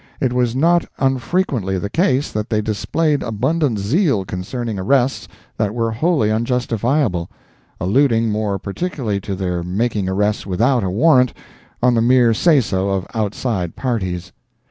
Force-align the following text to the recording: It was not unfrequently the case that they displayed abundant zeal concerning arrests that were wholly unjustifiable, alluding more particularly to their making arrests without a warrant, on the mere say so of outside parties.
It 0.19 0.33
was 0.33 0.55
not 0.55 0.83
unfrequently 0.97 1.77
the 1.77 1.87
case 1.91 2.31
that 2.31 2.49
they 2.49 2.59
displayed 2.59 3.21
abundant 3.21 3.77
zeal 3.77 4.25
concerning 4.25 4.79
arrests 4.79 5.27
that 5.57 5.75
were 5.75 5.91
wholly 5.91 6.31
unjustifiable, 6.31 7.29
alluding 7.79 8.27
more 8.31 8.57
particularly 8.57 9.21
to 9.21 9.35
their 9.35 9.61
making 9.61 10.09
arrests 10.09 10.43
without 10.47 10.83
a 10.83 10.89
warrant, 10.89 11.35
on 11.83 11.93
the 11.93 12.01
mere 12.01 12.33
say 12.33 12.61
so 12.61 12.89
of 12.89 13.05
outside 13.13 13.75
parties. 13.75 14.31